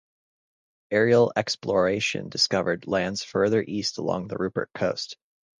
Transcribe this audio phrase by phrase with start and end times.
[0.89, 5.15] Aerial exploration discovered lands farther east along the Ruppert Coast.